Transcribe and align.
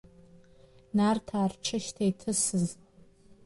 Нарҭаа 0.95 1.45
рҽышьҭа 1.51 2.03
иҭысыз… 2.09 2.65